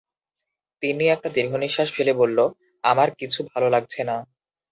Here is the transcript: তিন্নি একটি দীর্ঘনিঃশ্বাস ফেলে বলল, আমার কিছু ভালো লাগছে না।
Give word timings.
তিন্নি 0.83 1.05
একটি 1.09 1.29
দীর্ঘনিঃশ্বাস 1.33 1.89
ফেলে 1.93 2.13
বলল, 2.13 2.39
আমার 2.83 3.09
কিছু 3.19 3.39
ভালো 3.51 3.67
লাগছে 3.69 4.01
না। 4.03 4.15